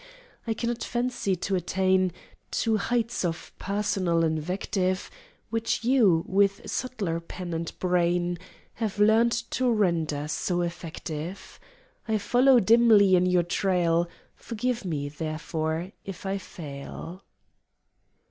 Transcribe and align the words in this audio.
I 0.47 0.55
cannot 0.55 0.83
fancy 0.83 1.35
to 1.35 1.53
attain 1.53 2.11
To 2.49 2.77
heights 2.77 3.23
of 3.23 3.53
personal 3.59 4.23
invective 4.23 5.11
Which 5.51 5.83
you, 5.83 6.23
with 6.27 6.61
subtler 6.67 7.19
pen 7.19 7.53
and 7.53 7.71
brain, 7.77 8.39
Have 8.73 8.97
learnt 8.97 9.43
to 9.51 9.71
render 9.71 10.27
so 10.27 10.61
effective; 10.61 11.59
I 12.07 12.17
follow 12.17 12.59
dimly 12.59 13.15
in 13.15 13.27
your 13.27 13.43
trail; 13.43 14.09
Forgive 14.35 14.83
me, 14.85 15.07
therefore, 15.07 15.91
if 16.03 16.25
I 16.25 16.39
fail! 16.39 17.23